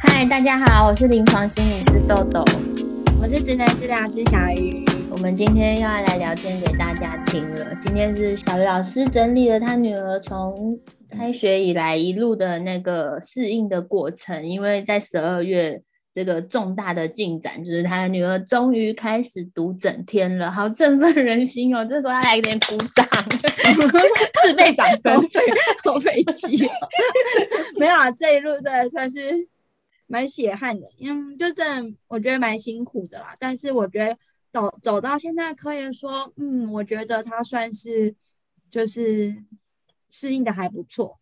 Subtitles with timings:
[0.00, 2.44] 嗨，大家好，我是临床心理师豆豆，
[3.20, 4.84] 我是职能治疗师小鱼。
[5.10, 7.74] 我们今天要来聊天给大家听了。
[7.82, 10.78] 今天是小鱼老师整理了他女儿从
[11.10, 15.82] 开学以来一路的那个适应的过程，因为在十二月。
[16.10, 21.84] 这个重大的进展就是他的女儿终于开始读整天了，好振奋人心哦！
[21.84, 23.06] 这时候要来一点鼓掌，
[24.42, 25.14] 自备掌声，
[25.84, 26.70] 好费气哦。
[27.78, 29.20] 没有啊，这一路真的算是
[30.08, 33.36] 蛮血汗的，因为就真的我觉得蛮辛苦的啦。
[33.38, 34.18] 但是我觉得
[34.50, 38.12] 走走到现在，可以说，嗯，我觉得他算是
[38.68, 39.44] 就是
[40.10, 41.16] 适应的还不错，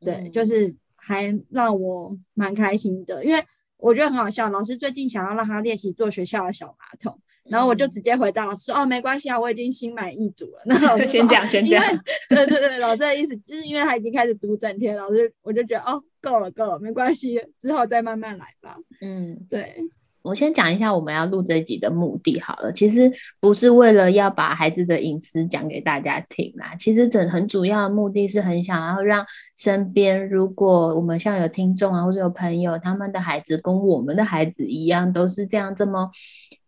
[0.00, 3.42] 对，嗯、就是还让我蛮开心的，因为。
[3.78, 10.62] 我觉得很好笑，老师最近想要让他练习坐学校的小马桶，然后我就直接回答老师说：“哦，没关系啊，我已经心满意足了。
[10.66, 11.82] ”那老师先讲，先讲。
[12.28, 18.76] 对对对，老师的意思就是因为他已经开始读整天，老师我就觉得哦，够了够了，没关系，之后再慢慢来吧。
[19.00, 19.76] 嗯，对。
[20.26, 23.10] 我先讲一下我们要录这一集的目的好了，其实
[23.40, 29.24] 不是为了要把孩子的隐私讲给大家听啦，其实整很主要的目的是很想要让
[29.56, 36.10] 身边，如果我们像有听众啊，或者有朋友，他们的孩子跟我们的孩子一样，都是这样这么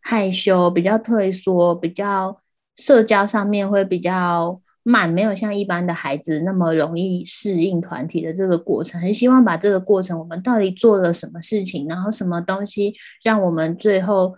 [0.01, 2.37] 害羞、比较退缩、比较
[2.77, 4.61] 社交上面会比较。
[4.89, 14.35] 慢，没有像一般的孩子那么容易适应团体的这个过程，很希望把这个过程，我们到底做了什么事情，然后什么东西让我们最后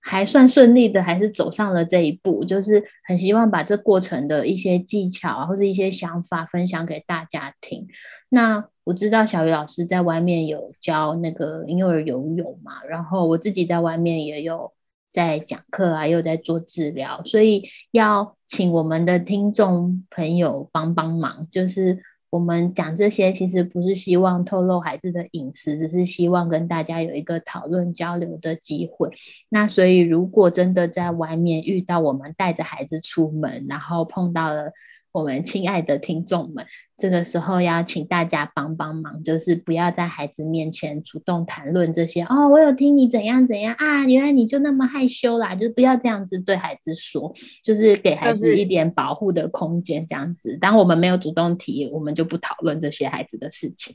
[0.00, 7.86] 还算顺利的，还是走上了这一步，就是很希望把这过程的一些技巧啊，或者一些想法分享给大家听。
[8.30, 14.72] 那我知道小鱼老师在外面有教那个婴幼儿游泳嘛，然后我自己在外面也有。
[15.14, 21.46] 在讲课啊，又在做治疗，所以要请我们的听众朋友帮帮忙。
[21.50, 29.08] 就是我们讲这些，其实不是希望透露孩子的隐私，只是希望跟大家有一个讨论交流的机会。
[29.48, 34.70] 那所以，如果真的在外面遇到我们带着孩子出门，然后碰到了。
[35.12, 36.64] 我们亲爱的听众们，
[36.96, 42.48] 这个时候要请大家帮帮忙，就是不要在孩子面前主动谈论这些哦。
[42.48, 47.30] 我有听你怎样怎样啊，原来你就那么害羞啦，就是不要这样子对孩子说，
[47.62, 50.56] 就是给孩子一点保护的空间，这样子。
[50.58, 53.94] 当我们没有主动提，我们就不讨论这些孩子的事情。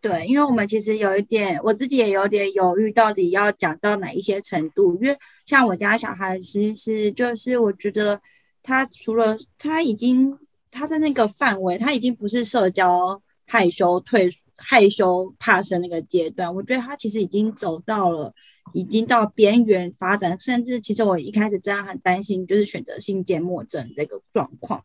[0.00, 4.94] 对，因为我们其实有一点，我自己也有点犹豫，到底要讲到哪一些程度。
[5.02, 8.20] 因为像我家小孩，其实就是我觉得。
[8.62, 10.38] 他除了他已经
[10.70, 16.54] 他的那个范围，他已经不是社交害羞退害羞怕生那个阶段。
[16.54, 18.32] 我觉得他其实已经走到了，
[18.74, 24.84] 已经到边缘发展，甚至其实我一开始真的很担心，就是选择性缄默症这个状况。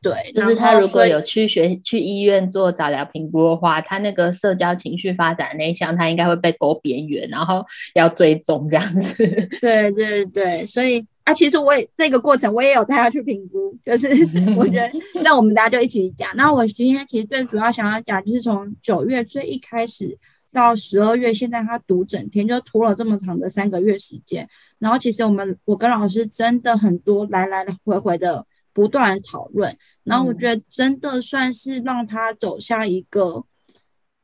[0.00, 7.64] 对，就是他如果有去学去医院做早疗评估的话，他那个社交情绪发展那一项，他应该会被勾边缘，然后
[7.94, 9.26] 要追踪这样子。
[9.60, 11.06] 对对对，所以。
[11.24, 14.08] 啊，其实我也这个过程我也有带他去评估，就是
[14.56, 14.90] 我觉得
[15.22, 16.34] 那我们大家就一起讲。
[16.34, 20.16] 那我今天其实最主要想要讲，就是从九月最一开始
[20.50, 24.48] 到十二月，现在他读整天就拖了这么长的三个月时间。
[24.78, 28.42] 然后其实我们我跟老师真的很多来来回回的
[28.78, 33.44] 不断讨论，然后我觉得真的算是让他走向一个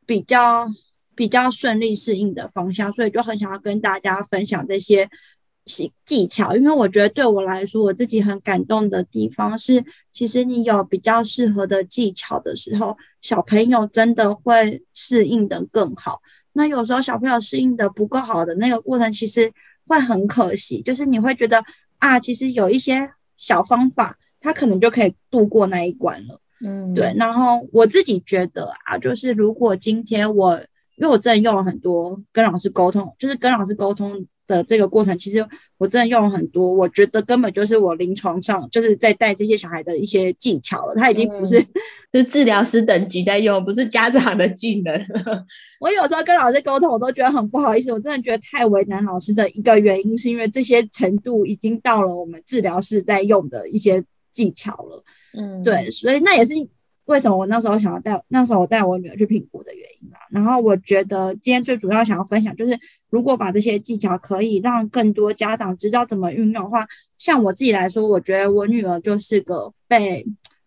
[0.06, 0.68] 比较
[1.16, 5.08] 比较顺利适应的方向，所以就很想要跟大家分享这些。
[5.66, 9.82] 技技巧，因为我觉得对我来说，我自己很感动的地方是，
[10.12, 16.20] 其实你有比较适合的技巧的时候，小朋友真的会适应的更好。
[16.52, 19.50] 那有时候小朋友适应的不够好的那个过程，其实
[19.86, 20.82] 会很可惜。
[20.82, 21.64] 就是你会觉得
[21.96, 26.38] 啊，其实有一些小方法，他可能就可以度过那一关了。
[26.64, 27.14] 嗯，对。
[27.16, 30.56] 然后我自己觉得啊，就是如果今天我，
[30.96, 34.26] 因为我真的用了很多跟老师沟通，就是跟老师沟通。
[34.46, 35.42] 的这个过程，其实
[35.78, 40.94] 我真的用了很多，我觉得根本就是我临床上就是在带这些小孩的一些技巧了。
[40.94, 41.64] 他已经不是、嗯、
[42.12, 44.94] 是治疗师等级在用，不是家长的技能。
[45.80, 54.04] 我有时候跟老师沟通，我都觉得很不好意思，我真的觉得太为难老师的一个原因，是因为这些程度已经到了我们治疗师在用的一些
[54.34, 55.02] 技巧了。
[55.32, 56.52] 嗯，对，所以那也是。
[57.06, 60.18] 为什么我那时候想要带那时候我带我女儿去评估的原因啦？
[60.30, 62.74] 然后我觉得今天最主要想要分享就是，
[63.10, 66.86] 如果把这些技巧可以让更多家长知道怎么运用的话，
[67.18, 70.26] 像我自己来说，我觉得我女儿就是个被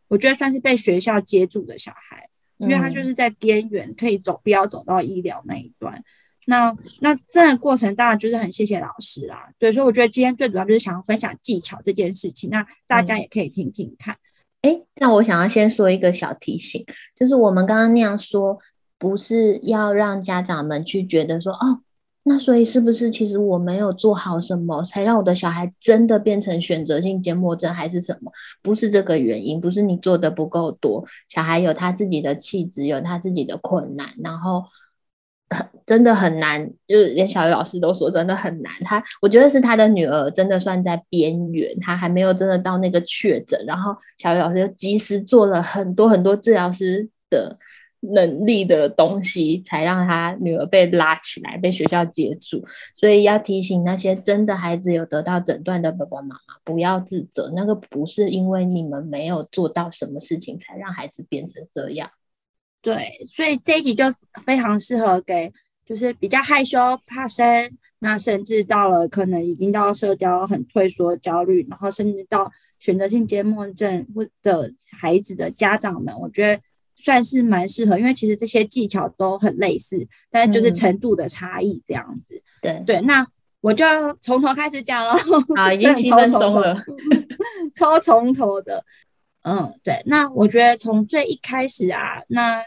[0.10, 6.04] 我觉得算是被学校接住的小孩，因为她就是在边缘可以走，不要走到医疗那一端。
[6.50, 9.50] 那那这个过程当然就是很谢谢老师啦。
[9.60, 14.16] 对，所以我觉得今天最主要就是想要分享技巧这件事情，那大家也可以听听看。
[14.62, 16.86] 哎，那我想要先说一个小提醒，
[17.20, 18.58] 就是我们刚刚那样说，
[18.98, 21.82] 不是要让家长们去觉得说，哦，
[22.24, 28.32] 那所以是不是其实我没有做好什么，才让我的小孩真的变成选择性缄默症，还是什么？
[28.62, 34.64] 不是这个原因，不是你做的不够多，小孩有他自己的气质，有他自己的困难，然后。
[35.86, 38.74] 真的很难，就是连小鱼老师都说真的很难。
[38.84, 43.58] 他我觉得是他的女儿真的算在边缘，他还没有真的到那个确诊。
[43.66, 47.58] 然后小鱼老师又及时做了很多很多治疗师的
[48.02, 52.62] 能力的东西，才让他女儿被拉起来，被学校接住。
[52.94, 62.10] 所以要提醒那些真的孩子有得到诊断的爸爸妈妈，不要自责，那个不是因为你们没有做到什么事情才让孩子变成这样。
[62.82, 64.06] 对，所以这一集就
[64.46, 65.52] 非常适合给，
[65.86, 67.70] 就是比较害羞、怕生，
[68.00, 76.62] 那甚至到了可能已经到社交很退缩、焦虑，然后甚至到选择性缄默症或的孩子的家长们，我觉得
[76.96, 82.36] 算是蛮适合，因为其实这些技巧都很类似，但是就是程度的差异这样子。
[82.36, 83.26] 嗯、对对，那
[83.60, 83.84] 我就
[84.22, 85.14] 从头开始讲了。
[85.56, 86.82] 好，已经 七分钟了，
[87.76, 88.84] 超从头的。
[89.50, 92.62] 嗯，对，那我觉得从最一开始啊，那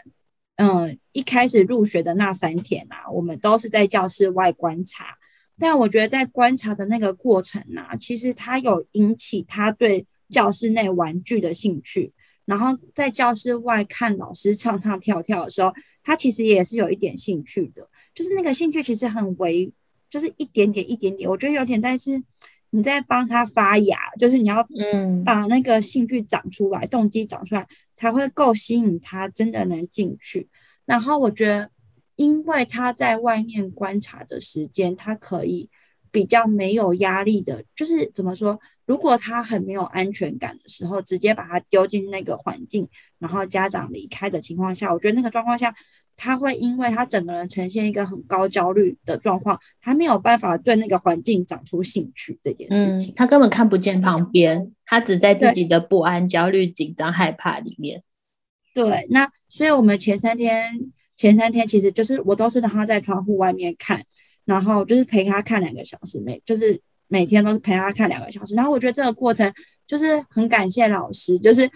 [0.55, 5.15] 嗯一开始入学的那三天啊，我们都是在教室外观察。
[5.59, 12.11] 但我觉得在观察的那个过程啊，其实他有引起他对教室内玩具的兴趣。
[12.45, 19.71] 然后在教室外看老师唱唱跳跳的时候，他其实也是有一点兴趣的，就是那个兴趣其实很微，
[20.09, 21.29] 就是一点点一点点。
[21.29, 22.23] 我觉得有点在是。
[22.73, 30.47] 你在帮他发芽，就是你要嗯把那个兴趣长出来，嗯、动机长出来，才会够吸引他真的能进去。
[30.85, 31.69] 然后我觉得，
[32.15, 35.69] 因为他在外面观察的时间，他可以
[36.11, 38.57] 比较没有压力的，就是怎么说？
[38.85, 42.87] 如果他很没有安全感的时候，直接把他丢进那个环境，
[43.19, 45.75] 然后家长离开的情况下，我觉得那个状况下。
[46.15, 53.13] 他会因为他整个人呈现一个很高焦虑的状况，他没有办法对那个环境长出兴趣这件事情。
[53.13, 58.03] 嗯，他根本看不见旁边，他只在自己的不安、焦虑、紧张、害怕里面。
[58.73, 60.79] 对，那所以我们前三天，
[61.17, 64.01] 前三天其实就是我都是让他在窗户外面看，
[64.45, 68.55] 然后就是陪他看两个小时，每就是每天都是陪他看两个小时。
[68.55, 69.51] 然后我觉得这个过程
[69.85, 71.69] 就是很感谢老师，就是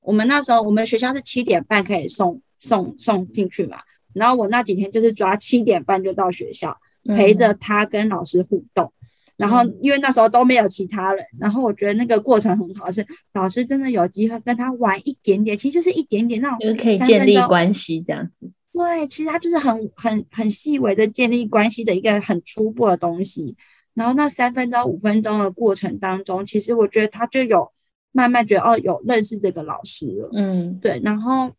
[0.00, 3.78] 我们那时候我们学校是七点半可以送送送进去嘛。
[4.12, 8.84] 然后我那几天就是抓七点半就到学校，陪着他跟老师互动。
[8.84, 9.00] 嗯、
[9.36, 13.04] 然后因为那时候都没有其他人，然后我觉得那个过程很好，是
[13.34, 18.50] 老师真的有机会跟他玩一点点，其实就是一点点那种，就是可以建立关系这样子。
[18.72, 23.56] 对，其实他就是很很很细微的建立关系的一个很初步的东西。
[23.94, 27.68] 然后那三分钟五分钟的过程当中，其实我觉得他就有
[28.12, 30.30] 慢慢觉得哦，有认识这个老师了。
[30.32, 31.00] 嗯，对。
[31.04, 31.50] 然后，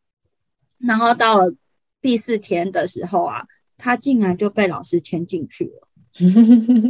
[0.83, 1.54] 然后到了。
[2.04, 3.45] 第四天的时候啊，
[3.78, 5.88] 他竟然就被老师牵进去了，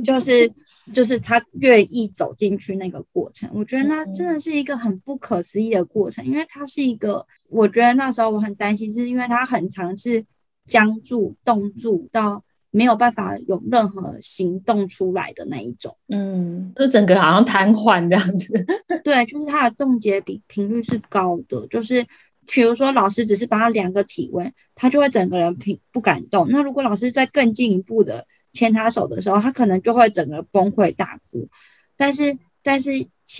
[0.05, 0.49] 就 是
[0.93, 10.23] 就是他愿意走进去那个过程，我觉得那真的是一个很不可思议的过程，因为他是一个，我觉得那时候我很担心，是因为他很常是
[10.65, 18.47] 僵住、冻住到没有办法有任何行动出来的那一种，嗯，就整个好像瘫痪这样子，
[19.03, 22.05] 对，就是他的冻结比频率是高的，就是。
[22.47, 26.47] 比如说，老师只是帮他量个体温，他就会整个人平不敢动。
[26.49, 31.47] 那如果老师再更进一步的牵他手的时候，他可能就会整个崩溃大哭。
[31.95, 32.89] 但是，但是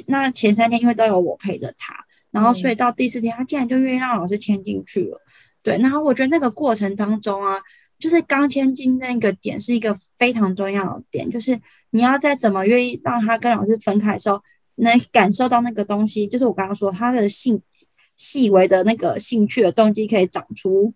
[0.08, 1.93] 那前三天因为都有我陪着他，
[2.29, 5.20] 然后所以到第四天，他竟然就愿意让老师牵进去了。
[5.63, 7.60] 对，然后我觉得那个过程当中啊，
[8.00, 14.41] 就是刚牵进那个点是一个非常重要的点，就是你要再怎么愿意让他跟老师分开的时候，
[14.75, 17.62] 能感受到那个东西，就是我刚刚说他的性。
[18.21, 20.93] 细微的那个兴趣的动机可以长出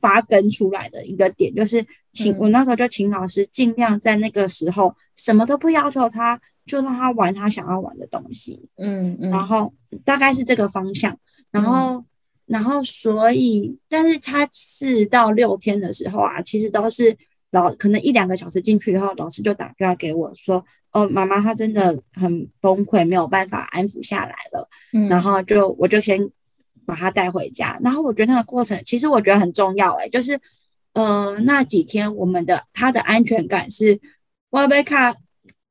[0.00, 8.70] 发根出来的一个点，就是请我那时候就请老师尽量在那个时候什么都不要求他，就让他玩他想要玩的东西。
[8.76, 11.18] 嗯嗯，然后大概是这个方向，
[11.50, 12.04] 然后
[12.46, 17.16] 然后所以，但是他四到六天的时候啊，其实都是
[17.50, 20.64] 老可能一两个小时进去以后，老师就打电话给我说。
[20.94, 24.68] 哦，妈妈她真的很崩溃，没有办法安抚下来了。
[24.92, 26.20] 嗯，然后就我就先
[26.86, 27.78] 把他带回家。
[27.82, 30.38] 然后我觉得那个过程其实我觉得很重要，哎，就是
[30.94, 34.00] 呃那几天我们的他的安全感是
[34.50, 35.14] 我被卡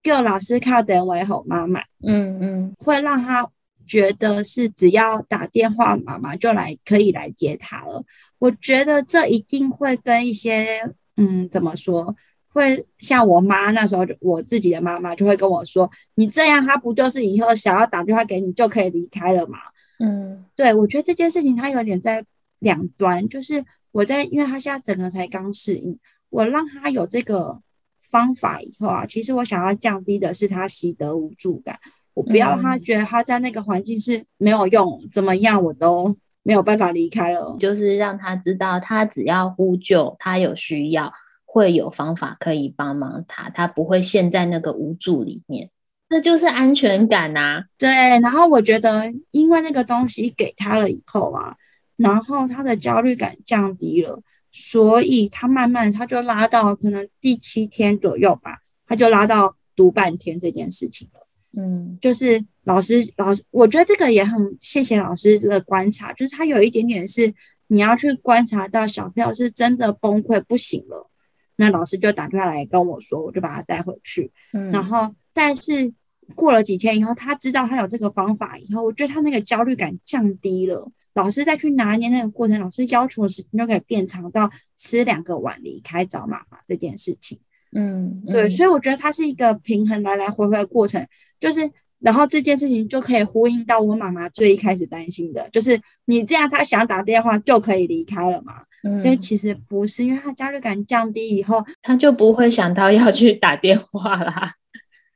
[0.03, 3.47] 叫老师卡等为后妈妈，嗯嗯，会让他
[3.87, 8.03] 觉得是只要打电话妈妈就来可以来接他了。
[8.39, 10.81] 我觉得这一定会跟一些
[11.17, 12.15] 嗯怎么说？
[12.53, 19.57] 会像我妈那时候，我自己的妈妈就会跟我说：“你这样，他不就是以后想要打电话给你就可以离开了吗？”
[20.01, 22.25] 嗯，对，我觉得这件事情它有点在
[22.59, 25.97] 两端，就是我在，因为他现在整个才刚适应，
[26.29, 27.61] 我让他有这个
[28.09, 31.79] 方法以后啊，其实我想要降低的是他习得无助感，
[32.13, 41.11] 我不要让他觉得他在那个环境是没有用，怎么样我都没有办法离开了，就是让他知道，他只要呼救，他有需要，
[41.45, 45.69] 会有方法可以帮忙他，他不会陷在那个无助里面。
[46.11, 47.63] 这就是安全感啊！
[47.77, 47.87] 对，
[48.19, 51.55] 然后我觉得，因为那个东西给他了以后啊，
[51.95, 61.27] 然后他的焦虑感降低了，所以他慢慢他就拉到可能第七天左右吧，他就拉到读半天这件事情了。
[61.55, 67.33] 嗯，就是老师，老师，我觉得这个也很谢谢老师的观察，就是他有一点点是
[67.67, 71.09] 你要去观察到小朋友是真的崩溃不行了，
[71.55, 74.29] 那老师就打电话来跟我说，我就把他带回去。
[74.51, 75.93] 嗯，然后但是。
[76.31, 80.89] 过了几天以后，他知道他有这个方法以后，我觉得他那个焦虑感降低了。
[81.13, 87.37] 老师再去拿捏那个过程，老师要求的时间就可以变长到吃两个碗离开找妈妈这件事情。
[87.73, 91.05] 嗯，对，所以我觉得它是一个平衡来来回回的过程，
[91.39, 91.69] 就是
[91.99, 98.63] 然后这件事情就可以呼应到我妈妈最一开始担心的，就是你这样他想打电话就可以离开了嘛？
[98.83, 104.55] 嗯，但其实不是，因为他焦虑感降低以后，他就不会想到要去打电话啦。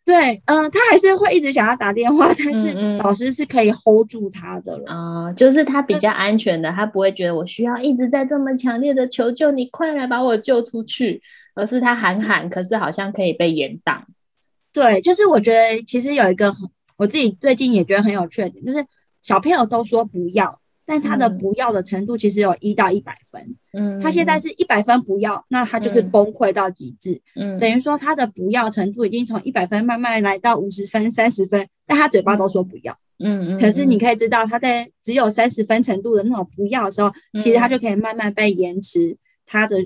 [0.06, 4.84] 对，嗯、呃，他还是会一直想要打电话， 但是老师是可以 hold 住他的了。
[4.86, 11.20] 啊、嗯嗯，就是他比较安全的，他不会觉得我需要一直在这么强烈的求救，你快来把我救出去，
[11.56, 14.06] 而是他喊喊，可是好像可以被延挡。
[14.72, 16.54] 对，就是我觉得其实有一个
[16.98, 18.86] 我自己最近也觉得很有趣的点，就是
[19.24, 20.60] 小朋友都说不要。
[20.86, 37.12] 但他的不要的程度其实有一到一百分，嗯，他现在是一百分不要，那他就是崩溃到极致，嗯，等于说他的不要程度已经从一百分慢慢来到五十分、三十分，但他嘴巴都说不要，嗯嗯，可是你可以知道他在只有三十分程度的那种不要的时候，
[37.42, 39.78] 其实他就可以慢慢被延迟他的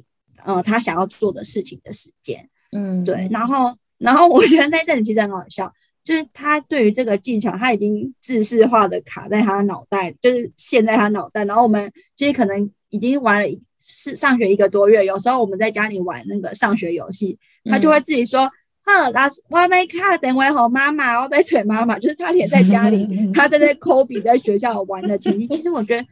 [0.44, 5.72] 呃他想要做的事情的时间，嗯，对，然后然后我觉得那阵子其实很好笑。
[6.04, 11.46] 就是他对于这个技巧，他已经制式化的卡在他脑袋，就是陷在他脑袋。
[11.46, 18.50] 然后我们其实可能已经玩了是上学一个多月，有时候我们在家里玩那个上学游戏，他就会自己说
[18.84, 21.98] ：“哼、嗯，老师，我还没卡，等我吼妈妈，我被捶妈妈。
[22.00, 25.48] ”就是他连在家里， 他在那抠笔，在学校玩的情景。
[25.50, 26.06] 其实我觉得。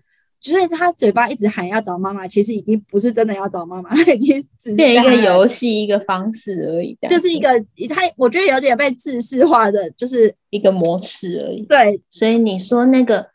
[0.51, 7.49] 就是他嘴巴一直喊要找妈妈，其实已经不是真的要找妈妈，他 已经只是变一个游戏一个方式而已，就是一个
[7.89, 11.61] 他我觉得有点被制式化的，就是一个模式而已。
[11.63, 13.25] 对，所以你说那个。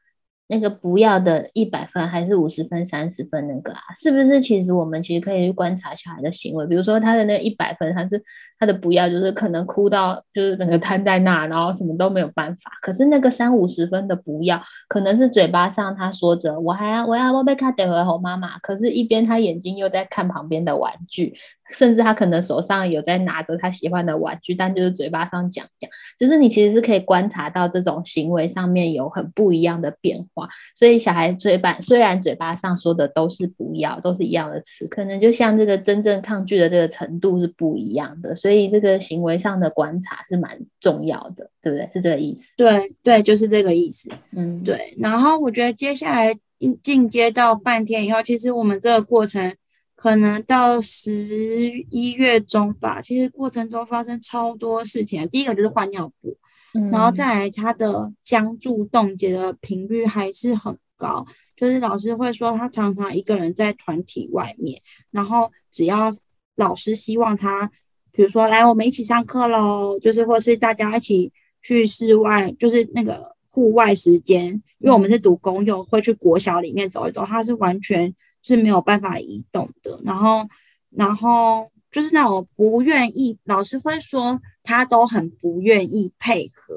[0.52, 4.38] 那个不要的一百分还是五十分、三十分那个啊，是不是？
[4.38, 8.22] 其实我们其实可以去观察小孩的行为，比如说他的那一百分，他是
[8.58, 12.70] 他的不要，就是可能哭到就是整个瘫在那，然后什么都没有办法。
[12.82, 21.34] 可是那个三五十分的不要，可能是嘴巴上他说着我还要我要我被卡带回吼妈妈，可是一边他眼睛又在看旁边的玩具。
[21.70, 25.88] 甚至他可能手上有在拿着他喜欢的玩具，但就是嘴巴上讲讲，
[26.18, 30.48] 就是你其实是可以观察到这种行为上面有很不一样的变化。
[30.74, 38.34] 所以小孩嘴巴虽然嘴巴上说的都是不要，都是一样的词，可能就像这个真正抗拒的这个程度是不一样的。
[38.34, 41.88] 所以这个行为上的观察是蛮重要的，对不对？
[41.92, 42.52] 是这个意思？
[42.56, 44.10] 对对，就是这个意思。
[44.36, 44.94] 嗯，对。
[44.98, 46.34] 然后我觉得接下来
[46.82, 49.54] 进阶到半天以后，其实我们这个过程。
[50.02, 55.28] 可能到十一月中吧，其实过程中发生超多事情。
[55.28, 56.36] 第一个就是换尿布，
[56.74, 64.82] 嗯、然后再来他的僵住冻结的频率还是很高，就是老师会说他常常一个人在团体外面，
[65.12, 66.12] 然后只要
[66.56, 67.70] 老师希望他，
[68.10, 71.32] 比如说来我们一起上课喽，就是或是大家一起
[71.62, 74.46] 去室外，就是那个户外时间，
[74.80, 78.12] 因为我们是读公幼，会去国小里面走一走，他是完全。
[78.42, 80.48] 是没有办法移动的，然后，
[80.90, 86.74] 然后就是那种不愿意，老师会说他都很不愿意配合，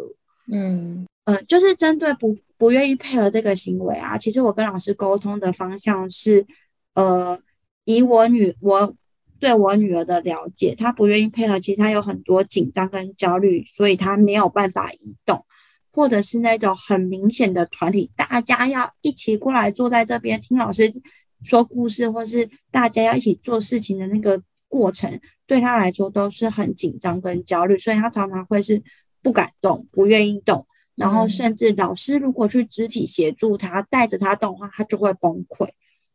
[0.52, 6.46] 嗯，呃，就是针对不不愿意配合这个行为啊，其实我跟老师沟通的方向是，
[6.94, 7.40] 呃，
[7.86, 8.94] 以我女我
[9.40, 15.44] 对我女儿的了解，她不愿意配合，其实她有很多紧张跟焦虑，所以她没有办法移动，
[15.92, 20.94] 或者是那种很明显的团体，大家要一起过来坐在这边听老师。
[21.44, 28.82] 说故事，或是大家要一起做事情的那个过程，对他来说都是很紧张跟焦虑，所以他常常会是
[29.22, 30.66] 不敢动，不愿意动，
[30.96, 35.70] 然后甚至老师如果去肢体协助他，带着他动的话，他就会崩溃。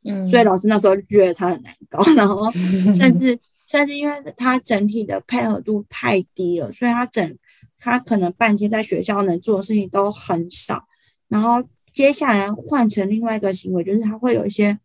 [0.05, 2.51] 嗯，所以老师那时候就觉得他很难搞，然后
[2.93, 7.39] 甚至甚至因为他整体的配合度太低了，所以他整
[7.79, 10.85] 他可能半天在学校能做的事情都很少，
[11.29, 11.63] 然后
[11.93, 14.77] 接下来换成另外一个行为，就是他会有一些。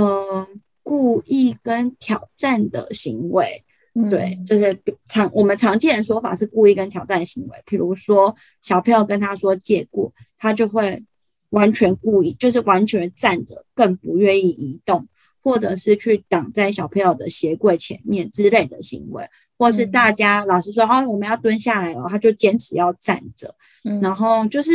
[0.00, 0.46] 呃，
[0.82, 3.64] 故意跟挑战的行为。
[3.94, 7.56] 嗯、对，就是常我们常见的说法是故意跟挑战行为。
[7.64, 11.02] 比如说小朋友跟他说借过，他就会
[11.48, 15.08] 完全故意，就是完全站着，更不愿意移动，
[15.42, 19.26] 或者是去挡在小朋友的鞋柜前面之类的行为。
[19.58, 24.72] 或是大家老师说，哦，我们要蹲下来了，他就坚持要站着，嗯，然后就是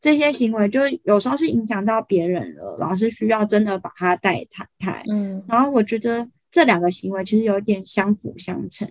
[0.00, 4.46] 这些行为，就有时候是影响到别人了，老师需要真的把他带
[4.78, 8.88] 开，嗯，然后我觉得这两个行为其实有点相辅相成，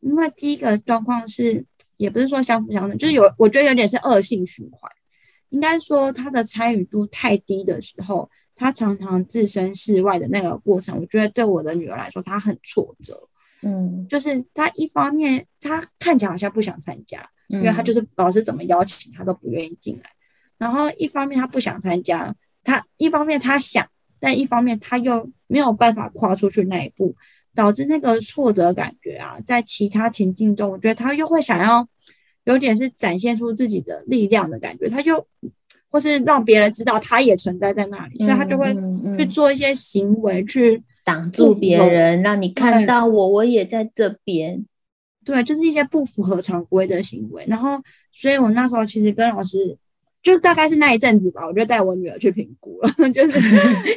[0.00, 1.64] 因为第一个状况是，
[1.96, 4.90] 也不是说相辅相成，就是有，我觉得有点是恶性循环，
[5.50, 13.28] 应该说他的参与度太低的时候，他常常置身事外的那个过程，我觉得对我的女儿来说，她很挫折。
[13.62, 20.10] 嗯，就是她一方面她看起来好像不想参加，嗯、因为她就是老师怎么邀请她都不愿意进来。
[20.58, 23.86] 然后一方面他不想参加，他一方面他想，
[24.20, 27.14] 但一方面他又没有办法跨出去那一步，
[27.54, 31.86] 导致那个挫折感觉啊，在其他情境中，我觉得他又会想要
[32.44, 35.26] 有点是展现出自己的力量的感觉，他就
[35.88, 38.74] 或是让别人知道他也存在在那里，所以他就会
[39.16, 40.82] 去做一些行为去。
[41.04, 44.66] 挡住别人，让你看到我，我也在这边。
[45.24, 47.46] 对，就是一些不符合常规的行为。
[47.48, 47.80] 然后，
[48.12, 49.74] 所以我那时候其实跟老师，
[50.22, 52.90] 就大概是那一阵子吧，我就带我女儿去评估了。
[53.10, 53.38] 就是，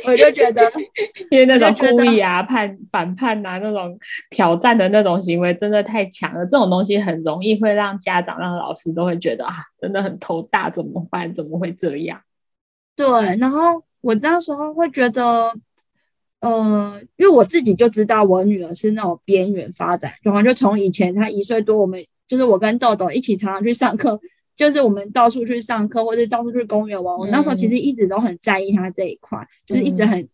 [0.05, 0.61] 我就觉得，
[1.29, 3.97] 因为那种故意啊、叛反叛啊、那种
[4.29, 6.45] 挑战的那种行为，真的太强了。
[6.45, 11.33] 这种东西很容易会让家长、让老师都会觉得啊，真的很头大，怎么办？
[11.33, 12.21] 怎么会这样？
[12.95, 13.05] 对。
[13.37, 15.53] 然后我那时候会觉得。
[16.41, 24.19] 呃，因为我自己就知道我女儿是那种边缘发展，然后就从以前她一岁多，我们就是我跟豆豆一起常常去上课，
[24.61, 27.17] 就是我们到处去上课或者到处去公园玩。
[27.17, 30.29] 我那时候其实一直都很在意他这一块，嗯、就是一直很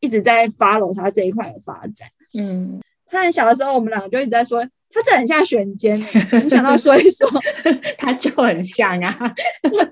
[0.00, 2.06] 一直在 follow 他这一块的发展。
[2.38, 5.98] 嗯，他很小的时候，我们两个就一直在说，他这很像选监，
[6.30, 7.26] 没想到说一说，
[7.96, 9.34] 他就很像啊，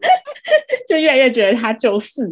[0.86, 2.22] 就越来越觉得他就是。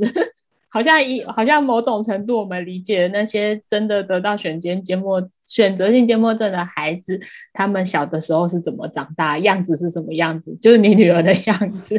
[0.77, 7.19] 好像一好像某种程度，我们理解的那些真的得到选间缄默选择性缄默症的孩子，
[7.55, 11.97] 他们小的时候是怎么长大，样子是什么样子，就是你女儿的样子。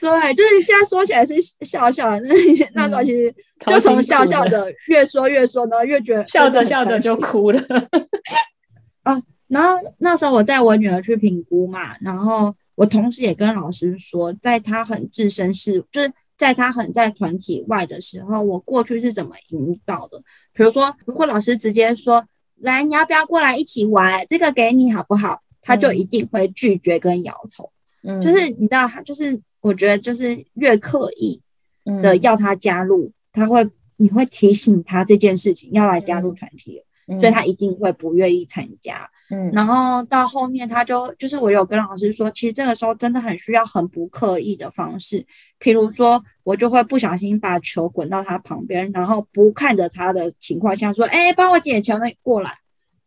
[0.00, 1.34] 对，就是现在说起来是
[1.66, 2.34] 笑笑的，那
[2.72, 3.30] 那时候其实
[3.66, 7.60] 就从笑笑的越说越说，然后越觉得笑着笑着就哭了。
[9.02, 16.10] 啊， 然后那时候我带我女儿去评估嘛，然后我同时也跟老师说，在她很置身事就是。
[16.36, 20.18] 在他很在团体外的时候，我过去是怎么引导的？
[20.52, 22.26] 比如说，如果老师直接说
[22.60, 24.24] ：“来，你要不要过来一起玩？
[24.28, 27.72] 这个给你好不好？”他就一定会拒绝跟摇头。
[28.02, 31.42] 嗯，就是你知道，他就是我觉得就是越刻意
[32.02, 39.10] 的要他加入，嗯、他会你会提醒他这件事情要来加入团体，嗯、所以他一定会不愿意参加。
[39.30, 45.26] 嗯，然后到后面他就就是我有跟老师说，其实这个时候真的很需要很不刻意的方式，
[45.58, 52.52] 譬如说我就会不小心把球滚到他旁边，然后不看着他的情况下说，哎，帮我捡球，那你过来。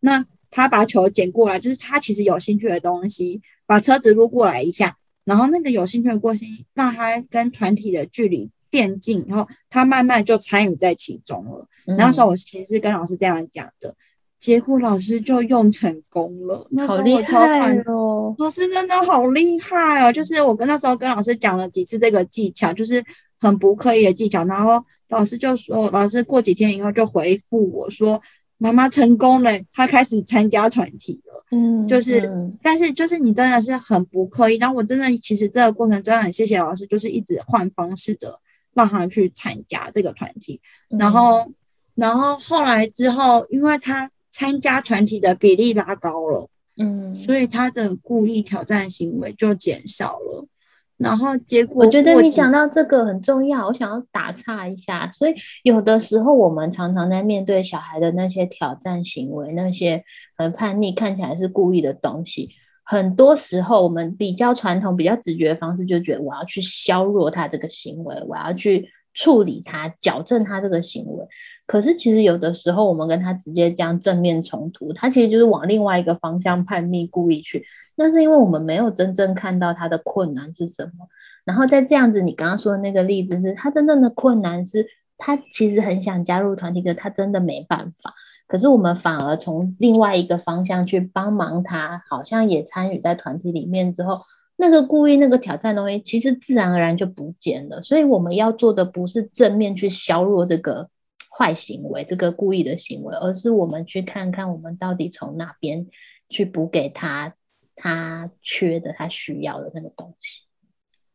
[0.02, 11.68] 那他把球捡过来，就是他其实有兴趣的东西，把车子撸过来一下，然后那个有兴趣的过程让他跟团体的距离变近，然后他慢慢就参与在其中了。
[11.88, 13.96] 嗯、那时候我其实是跟老师这样讲的。
[14.40, 20.14] 结果老师就用成功了，那时候我超感动，哦、老师真的好厉害哦！
[20.14, 23.04] 就是我跟那时候跟老师讲了几次这个技巧，就是
[23.42, 28.22] 很不刻意的技巧，然后老师就说，老师过几天以后就回复我说，
[28.58, 31.46] 妈妈成功了，她开始参加团体了。
[31.52, 38.40] 嗯，就是，嗯、但是就是你真的是很不刻意，然后我真的其实这个过程真的很谢谢老师，就是一直换方式的
[38.74, 40.62] 让他去参加这个团体，
[40.98, 41.54] 然后，嗯、
[41.96, 44.10] 然后后来之后，因为他。
[44.40, 46.48] 参加团体的比例拉高了，
[46.78, 50.48] 嗯，所以他的故意挑战行为就减少了。
[50.96, 55.12] 然后结果，我觉得你讲到这个很重要，我想要打岔一下。
[55.12, 60.02] 所以有的时候我们常常在面对小孩的那些挑战行为，那些
[60.38, 62.48] 很叛逆、看起来是故意的东西，
[62.86, 68.90] 很多时候我们比较传统、比较直觉的方式，就觉得我要去削弱他这个行为，我要去。
[69.20, 71.28] 处理他，矫正他这个行为，
[71.68, 77.66] 可是其实有的时候，我们跟他直接这样正面冲突，他其实就是往另外一个方向叛逆，故意去。
[77.96, 81.06] 那是因为我们没有真正看到他的困难是什么。
[81.44, 88.14] 然后在这样子，你刚刚说的那个例子是，他真正的困难是他其实很想加入团体，可他真的没办法。
[88.48, 94.22] 可是我们反而从另外一个方向去帮忙他，好像也参与在团体里面之后。
[94.62, 97.82] 那个故意那个挑战的东西，其实自然而然就不见了。
[97.82, 100.90] 所以我们要做的不是正面去削弱这个
[101.30, 105.88] 坏行为，这个故意的行为，而是我们去看看我们到底从哪边
[106.30, 107.34] 去补给他
[107.74, 110.42] 他缺的、他需要的那个东西。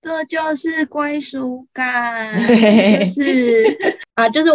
[0.01, 4.49] 这就是归属感， 就是啊，就是。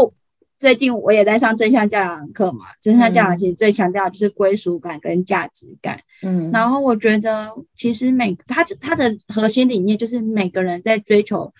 [0.59, 5.99] 最近我也在上正向教养课嘛，正向教养其实最强调的就是归属感跟价值感。
[6.21, 11.51] 嗯，然后我觉得其实每他他的核心理念就是每个人在追求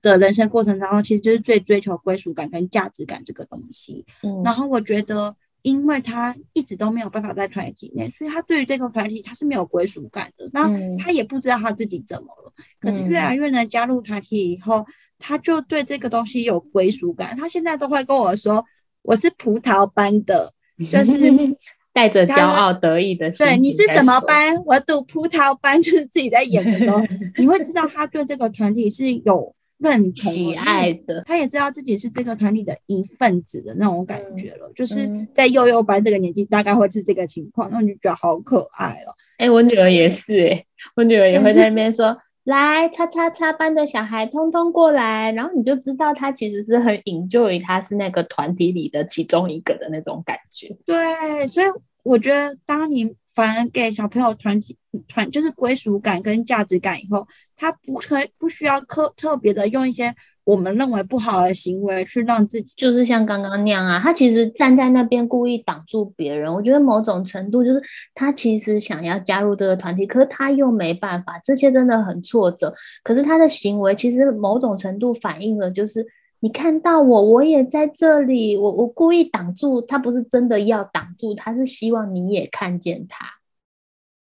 [0.00, 4.04] 的人生过程当中，其实就是最追求归属感跟价值感这个东西。
[4.22, 5.36] 嗯，然后我觉得。
[5.66, 10.48] 因为他一直都没有办法在团体内，所以他对于这个团体他是没有归属感的。
[10.52, 12.52] 那他也不知道他自己怎么了。
[12.78, 14.86] 可是越来越能加入团体以后，
[15.18, 17.36] 他就对这个东西有归属感。
[17.36, 18.64] 他现在都会跟我说
[19.02, 20.52] ：“我是葡萄班的，
[20.88, 21.34] 就是
[21.92, 24.54] 带着骄傲得意的。”对，你是什么班？
[24.66, 27.02] 我读葡萄班，就是自己在演的时候，
[27.38, 29.55] 你会知道他对这个团体是有。
[29.78, 34.68] 认同喜爱的，他也知道自己是这个团体的一份子的那种感觉了。
[34.68, 39.12] 嗯、就是在幼幼班这个年纪，大概会是这个情况，那、嗯、你就觉得好可爱哦。
[39.38, 50.74] 哎、欸，我女儿也是、欸，哎，我女儿也会在那边说： “来，叉叉叉班的小孩通通过来。”然后你就知道他其实是很 enjoy，他是那个团体里的其中一个的那种感觉。
[50.86, 51.66] 对，所以
[52.02, 53.14] 我觉得当你。
[53.36, 60.12] 反而给小朋友团体团就是归属感跟价值感以后，他不可不需要特特别的用一些
[60.44, 66.50] 我们认为不好的行为去让自己，就是像刚刚那样啊，他其实站在那边故意挡住别人。
[66.52, 67.82] 我觉得某种程度就是
[68.14, 72.72] 他其实想要加入这个团体，可是他又没办法，这些真的很挫折。
[73.04, 76.06] 可是他的行为其实某种程度反映了就是。
[76.46, 78.56] 你看到我，我也在这里。
[78.56, 83.26] 我我故意挡住他，不是真的要挡住，他是希望你也看见他。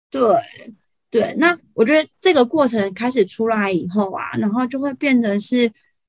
[0.10, 0.22] 对
[1.12, 5.68] 对，那我觉得这个过程开始出来以后啊，然后就会变成是，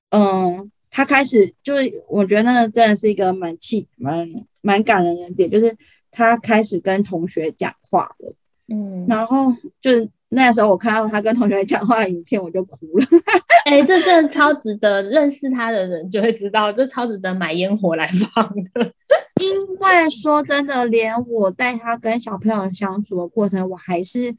[0.09, 4.27] 嗯、呃，他开始就是，我觉得那个真的是一个蛮气、蛮
[4.63, 5.77] 蛮感人的点，就是
[6.11, 8.35] 他开始跟同学讲话了。
[8.69, 10.09] 嗯，然后就是。
[10.37, 13.07] 那时候我看到他跟同学讲话的影片，我就哭了。
[13.65, 18.93] 哎、欸，这真的超值得，认识他的人就会知道，这超值得买烟火来放的。
[19.41, 24.37] 因为说真的，连我带他跟小朋友相处的过程，我还是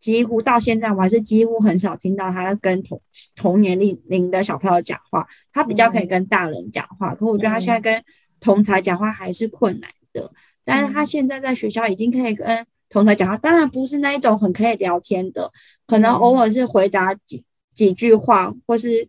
[0.00, 2.98] 几乎到现在，我还是几乎很少听到他跟同
[3.36, 5.26] 同年龄龄的小朋友讲话。
[5.52, 8.02] 他比较可以跟大人讲话，嗯、可我觉得他现在跟
[8.40, 10.22] 同才讲话还是困难的。
[10.22, 10.30] 嗯、
[10.64, 12.64] 但是他现在在学校已经可以跟。
[12.94, 15.50] 同台讲话，当然不是那一种很可以聊天的，
[15.84, 19.08] 可能偶尔是回答几几句话，或是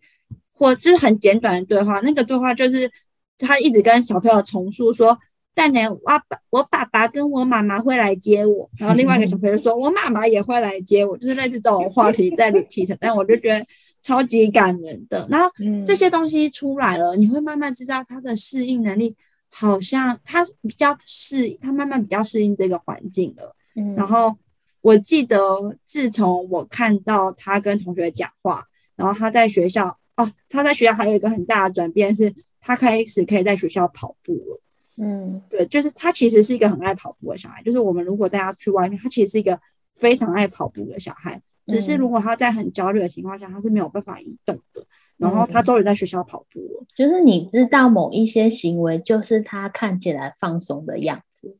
[0.51, 1.99] 或是很简短的对话。
[1.99, 2.89] 那个对话就是
[3.37, 5.15] 他一直跟小朋友重述说
[5.53, 6.19] ：“但年我爸
[6.49, 13.63] 我爸爸跟我妈妈会来接我。”然后另外一个小朋友说：“我妈妈也会来接我。”就是类似这种话题在 repeat，但我就觉得
[14.01, 15.27] 超级感人的。
[15.29, 15.47] 然后
[15.85, 19.15] 这些东西出来了，你会慢慢知道他的适应能力，
[19.49, 23.55] 好像他比较适，他慢慢比较适应这个环境了。
[23.95, 24.35] 然后
[24.81, 25.37] 我记得，
[25.85, 28.63] 自从我看到他跟同学讲话，
[28.95, 34.61] 然后他在学校哦，他在学校还有一个很大的转变，是他开始可以在学校跑步了。
[34.97, 37.61] 嗯，对，就是他其实是一个很爱跑步的小孩。
[37.63, 39.59] 就是我们如果带他去外面，他其实是一个
[39.95, 41.41] 非常爱跑步的小孩。
[41.65, 44.85] 只是如果他在很焦虑的情况下，他是没有办法移动的。
[45.17, 46.85] 然后他终于在学校跑步了。
[46.95, 51.57] 就是你知道某一些行为，就是他看起来放松的样子。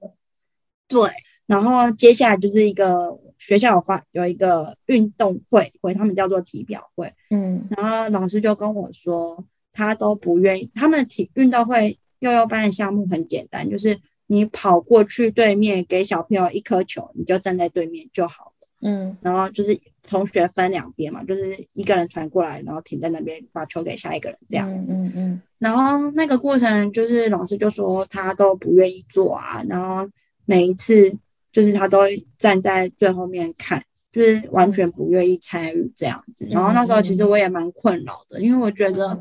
[0.87, 1.09] 对。
[1.47, 10.67] 然后接下来就是一个学校有发有一个运动会，会他们叫做体表会，嗯，然后老师就跟我说，他都不愿意。
[10.73, 25.41] 他们的体运动会幼幼班的项目很简单，就是你跑过去对面给小朋友一颗球，你就站在对面就好了，嗯，然后就是同学分两边嘛，就是一个人传过来，然后停在那边把球给下一个人这样，嗯嗯嗯。
[25.59, 30.09] 然后那个过程就是老师就说他都不愿意做啊，然后
[30.45, 31.15] 每一次。
[31.55, 36.45] 就是他都会站在最后面看，就是完全不愿意参与这样子。
[36.51, 39.17] 然后那时候其实我也蛮困扰的，因为我觉得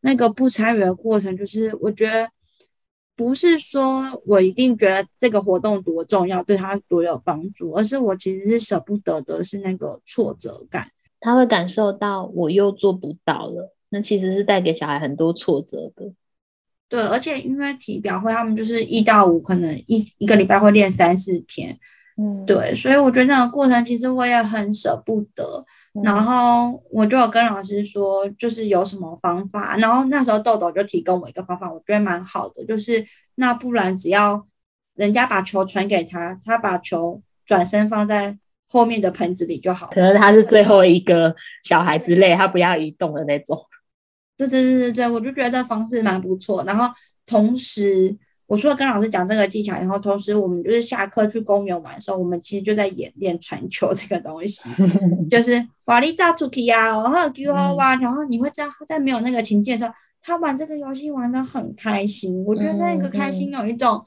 [0.00, 2.28] 那个不参与的过程，就是我觉得
[3.14, 10.90] 不是说我一定觉得这个活动多重要，对他多有帮助，而是我其实是舍不得的，是那个挫折感。
[11.20, 16.12] 他会感受到我又做不到了，那其实是带给小孩很多挫折的。
[16.88, 21.76] 对，而且因为体表会，他们就是一到五，可能一一个礼拜会练三四天，
[22.16, 25.44] 嗯，对，所以我觉得那个过程其实我也很舍不得。
[25.94, 29.76] 嗯、然后我就有跟老师说，就是有什么方法。
[29.78, 34.46] 然后那时候豆豆就提供我一个方法，我觉得蛮好的，就是那不然只要
[34.94, 39.88] 人家把球传给他，他把球转身放在后面的盆子里就好。
[39.88, 43.58] 可能他是最后一个小孩之类，他不要移动的那种。
[44.36, 46.62] 对对对对对，我就觉得这方式蛮不错。
[46.64, 46.92] 然后
[47.24, 48.14] 同时，
[48.46, 54.68] 我除了跟老师讲这个技巧然后，同时我们就是下课去公园玩的时候，我们其实就在演练传球这个东西，
[55.30, 62.44] 就是瓦力炸出去啊，然后哇，然后你会知道他在没有那个情境的时候，他玩这个游戏玩的很开心。
[62.44, 64.04] 我觉得那个开心有一种，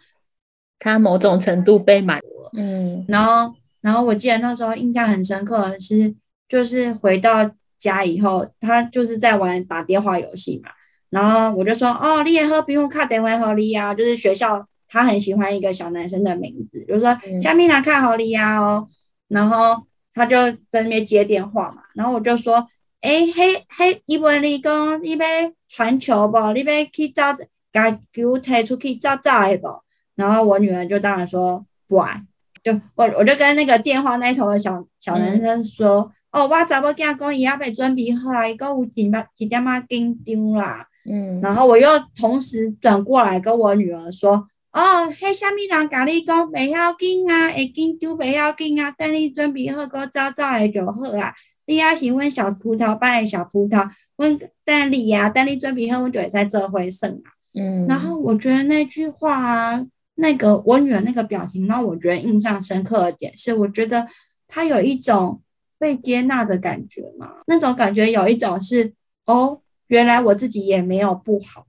[0.78, 2.50] 他某种程度被满足了。
[2.54, 6.14] 嗯，然后，然后我记得那时候印象很深刻的是，
[6.48, 10.70] 就是回到家以后，他就是在玩打电话游戏嘛。
[11.10, 18.88] 然后我就说，哦，你也和比我卡电话好利啊，就是学校他很喜欢一个小男生的名字，就是说下面来看好利啊哦。
[19.28, 19.82] 然后
[20.14, 22.68] 他就在那边接电话嘛，然后我就说，
[23.02, 25.26] 哎嘿嘿，伊问你讲，你要
[25.68, 26.38] 传球不？
[26.54, 27.36] 你要去找，
[27.72, 29.68] 把球踢出去找找的不？
[30.16, 32.22] 然后我女儿就当然说不爱，
[32.64, 40.86] 就我我就跟那个电话那头的小小男生说，嗯、哦，我查某囝讲伊还没准备好，伊讲有几码几点仔紧张啦。
[41.10, 41.88] 嗯，然后我又
[42.20, 51.34] 同时转过来跟我女儿说：“哦，迄，虾米人甲你讲，袂要紧啊，会紧张袂要紧啊，等你准备好，个早早的就好啊。
[51.66, 59.84] 你也是阮小葡萄班的小葡萄，阮等你啊，等你准备好，我就会在这回胜啊。”嗯，然后我觉得那句话啊，
[60.16, 64.06] 那个我女儿那个表情让我觉得印象深刻的点是，我觉得
[64.48, 65.42] 她有一种
[65.80, 68.94] 被接纳的感觉嘛，那种感觉有一种是
[69.26, 69.62] 哦。
[69.90, 71.66] 原来我自己也没有不好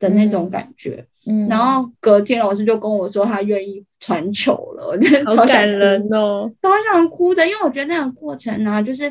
[0.00, 9.04] 的那种感觉，嗯，然后隔天老师就跟我说他愿意传球了，我觉得好感人哦，好想哭的，因为我觉得那个过程呢、啊，就是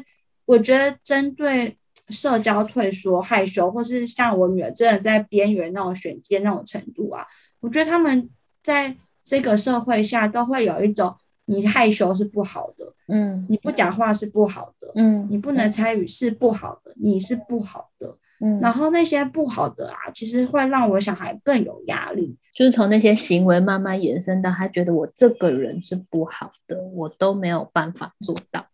[0.43, 1.77] 我觉得针对
[2.09, 7.25] 社交退缩、害羞，或是像我女儿真的在边缘那种选阶那种程度啊，
[7.61, 8.29] 我觉得他们
[8.61, 11.15] 在这个社会下都会有一种
[11.49, 18.15] 你害羞是不好的，嗯，你不讲话是不好的，嗯，你不能参与是不好的，你是不好的。
[18.41, 28.65] 嗯，然后那些不好的啊，其实会让我小孩更有压力，就是从那些行为慢慢延伸到他觉得我这个人是不好的，我都没有办法做到。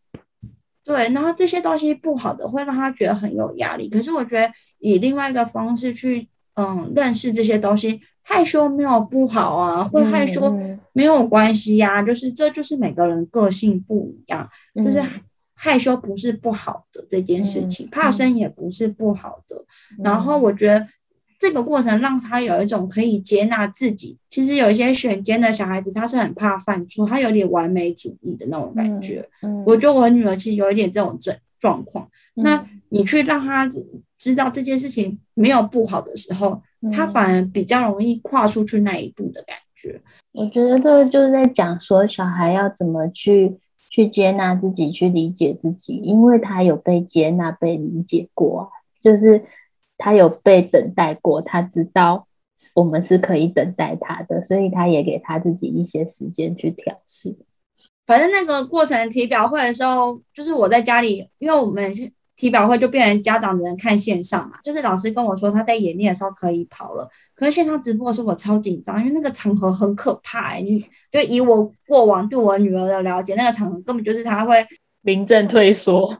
[0.83, 3.89] 对，然后这些东西不好的会让他觉得很有压力。
[3.89, 10.53] 可是我觉得以另外一个方式去，嗯，认识这些东西，害羞没有不好啊，会害羞
[10.91, 15.01] 没有关系呀，嗯，就是这就是每个人个性不一样，就是。
[15.57, 19.55] 害羞不是不好的这件事情，嗯、怕生也不是不好的。
[19.97, 20.85] 嗯、然后我觉得
[21.39, 24.17] 这个过程让他有一种可以接纳自己。
[24.27, 29.25] 其实有一些选尖的小孩子，他是很怕犯错，他有点完美主义的那种感觉。
[29.65, 32.05] 我觉得我女儿其实有一点这种状状况。
[32.35, 33.67] 嗯、那你去让他
[34.17, 40.01] 知道这件事情没有不好的时候，嗯、他反而比较容易跨出去那一步的感觉。
[40.31, 43.57] 我觉得这个就是在讲说小孩要怎么去。
[43.87, 48.69] 去接纳自己，去理解自己，因为他有被接纳、被理解过，
[49.01, 49.41] 就是
[49.97, 52.27] 他有被等待过，他知道
[52.73, 57.37] 我们是可以等待他的，所以他也给他自己一些时间去调试。
[58.05, 61.93] 反正那个过程体表会的时候，就是我在家里，因为我们。
[62.37, 74.65] 体表会就变成家长只能看线上嘛，就是老师跟我说他在演练的时候可以跑了，可是线上直播的时候我超紧张，因为那个场合很可怕，欸，你就以我过往对我女儿的了解，那个场合根本就是他会
[75.03, 76.13] 临阵退缩。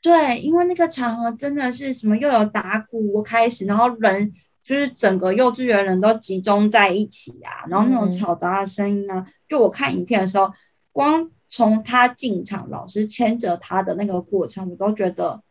[0.00, 10.48] 对，因为那个场合真的是什么又有打鼓开始，然后人就是整个幼稚园人都集中在一起啊，然后那种嘈杂的声音呢，啊，嗯、就我看影片的时候，
[10.92, 15.42] 光从他进场，老师牵着他的那个过程，我都觉得。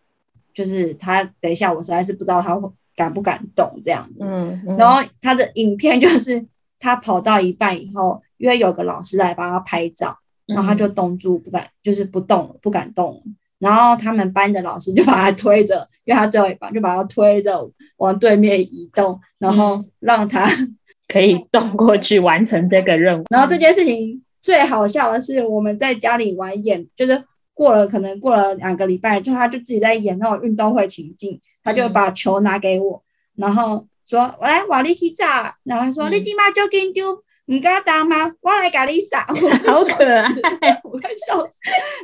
[0.57, 4.25] 就是他，等一下，我实在是不知道他会敢不敢动这样子。
[4.25, 6.43] 嗯，嗯，然后他的影片就是
[6.79, 10.17] 他跑到一半以后，因为有个老师来帮他拍照，
[10.47, 13.21] 然后他就冻住不敢，就是不动，不敢动。
[13.59, 20.49] 然后他们班的老师就把他推着，因为他最后一棒，就把他推着往对面移动，然后让他
[21.07, 23.23] 可以动过去完成这个任务。
[23.29, 27.23] 然后这件事情最好笑的是，我们在家里玩演，就是。
[27.57, 33.03] 过了可能过了两个礼拜，就他就自己在演那种运动会情境，他就把球拿给我，
[33.35, 38.31] 嗯、然后说：“我来瓦力去炸。”然后说：“嗯、你今嘛就给丢，你敢打吗？
[38.41, 39.25] 我来给你撒。
[39.65, 41.51] ”好可爱，我快笑死。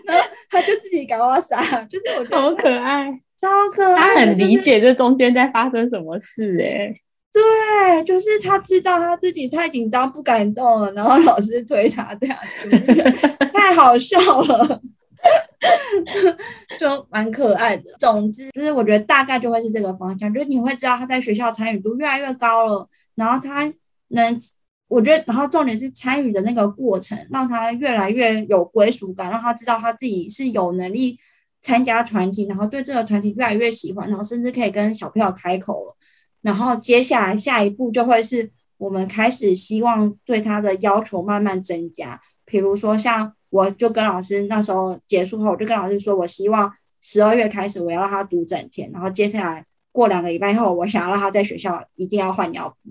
[0.07, 3.99] 然后他就自己给我撒，就是我觉得好可爱，超可爱。
[3.99, 6.93] 他很理解这中间在发生什么事、欸，哎，
[7.31, 12.69] 对，就是他知道他自己太紧张不敢动了，然后老师推他这样子，
[13.53, 14.81] 太好笑了。
[16.79, 17.83] 就蛮可爱的。
[17.97, 23.71] 总之，就是我觉得大概就会是这个方向，就是你会知道他在学校参与度越来越高了，然后他
[24.09, 24.37] 能，
[24.87, 31.17] 我觉得，然后重点是参与的那个过程，让他越来越有归属感，让他知道他自己是有能力
[31.61, 35.95] 参加团体，然后对这个团体越来越喜欢，然后甚至可以跟小朋友开口了。
[36.41, 42.19] 然后接下来下一步就会是我们开始希望对他的要求慢慢增加。
[42.45, 52.89] 比如说，像我就跟老师那时候结束后，我就跟老师说，我希望十二月开始我要让他读整天，然后接下来过两个礼拜后，我想要让他在学校一定要换尿布。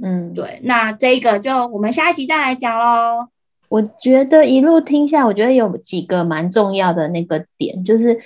[0.00, 3.26] 嗯，对，那这个就我们下一集再来讲喽。
[3.68, 8.16] 我觉得一路听下来，我觉得有几个蛮重要的那个点，就是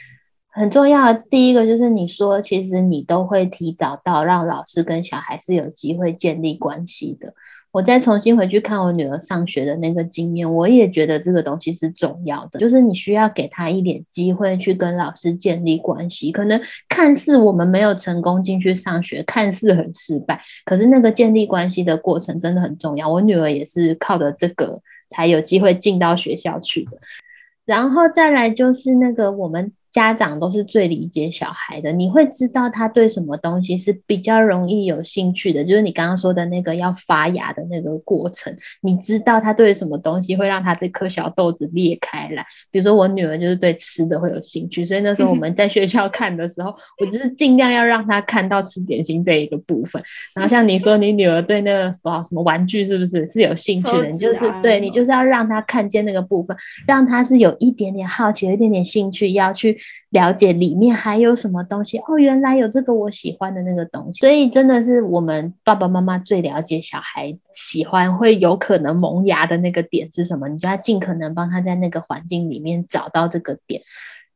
[0.50, 1.22] 很重要的。
[1.30, 7.32] 第一个就是你说，其实你都会提早到，让老师跟小孩是有机会建立关系的。
[7.70, 16.32] 我再重新回去看我女儿上学的那个经验，我也觉得这个东西是重要的，就是你需要给她一点机会去跟老师建立关系。
[16.32, 23.08] 可能看似我们没有成功进去上学，看似很失败，可是那个建立关系的过程真的很重要。
[23.08, 26.98] 我女儿也是靠着这个才有机会进到学校去的。
[27.64, 29.72] 然后再来就是那个我们。
[29.90, 42.44] 家长都是最理解小孩的，你会知道他对什么东西是比较容易有兴趣的，就是你刚刚说的那个要发芽的那个过程，你知道他对什么东西会让他这颗小豆子裂开来。
[42.70, 50.02] 比如说我女儿就是对吃的会有兴趣，所以那时候我们在学校看的时候，我就是尽量要让他看到吃点心这一个部分。
[50.34, 56.54] 然后像你说你女儿对那个不知道什么玩具是不是是有兴趣的，你就是对你就是要让他看见那个部分，
[56.86, 59.77] 让他是有一点点好奇，有一点点兴趣要去。
[60.10, 73.82] 了解里面还有什么东西哦，原来有这个我喜欢的那个东西，所以真的是我们爸爸妈妈最了解小孩喜欢会有可能萌芽的那个点是什么，你就要尽可能帮他在那个环境里面找到这个点，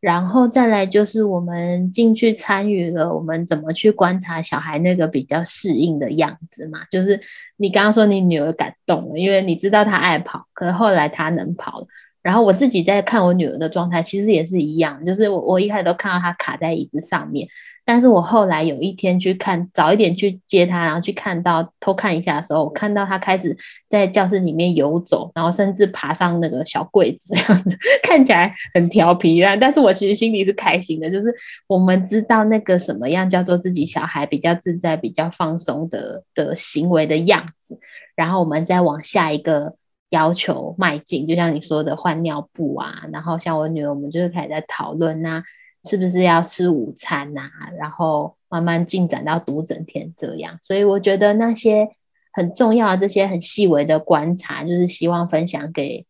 [0.00, 7.20] 然后再来就是我们进去参与了，我们怎么去观察小孩那个比较适应的样子嘛，就是
[7.56, 11.86] 你刚刚说你女儿感动了，因为你知道她爱跑，可是后来她能跑了。
[12.22, 17.48] 然后我自己在看我女儿的状态，其实也是一样，就是我我一开始都看到她卡在椅子上面，
[17.84, 23.56] 但是我后来有一天去看，早一点去接她，然后去看到偷看一下的时候，我看到她开始
[23.90, 29.56] 在教室里面游走，然后甚至爬上那个小柜子，这样子 看起来很调皮啊。
[29.56, 31.34] 但是我其实心里是开心的，就是
[31.66, 37.76] 我们知道那个什么样叫做自己小孩比较自在、比较放松的的行为的样子，
[38.14, 39.74] 然后我们再往下一个。
[40.12, 45.42] 要求迈进，就像你说的换尿布啊，然后像我女儿，我们就是开始在讨论呐，
[45.88, 50.58] 是不是要吃午餐呐、啊，然后慢慢进展到读整天这样。
[50.62, 51.88] 所以我觉得那些
[52.32, 56.04] 很重要的这些很细微的观察，就是希望分享给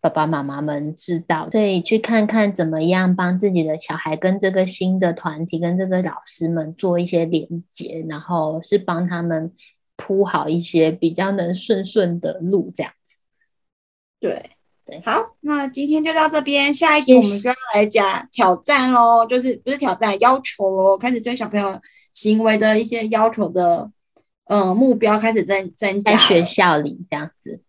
[0.00, 9.52] 爸爸妈妈们知道，所以去看看怎么样帮自己的小孩跟这个新的团体、跟这个老师们做一些连接，然后是帮他们
[9.94, 12.92] 铺好一些比较能顺顺的路这样。
[14.20, 14.50] 对
[14.84, 21.80] 对，好，那今天就到这边，下一集我们就要来讲挑战喽，就是不是挑战，要求喽，开始对小朋友
[22.12, 23.90] 行为的一些要求的，
[24.46, 27.62] 呃，目标开始增增加，在学校里这样子。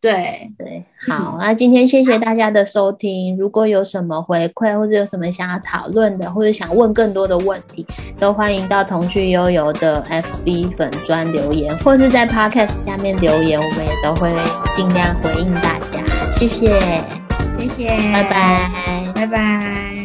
[0.00, 3.36] 对对，好，那今天谢谢大家的收听。
[3.36, 7.84] 如果有什么回馈，或者有什么想要讨论的，或者想问更多的问题，
[8.16, 14.32] 都欢迎到童趣悠游的 FB 粉专留言，或是在 Podcast 下面留言，我们也都会
[14.72, 15.98] 尽量回应大家。
[16.30, 17.02] 谢谢，
[17.58, 19.97] 谢谢，拜拜，拜拜。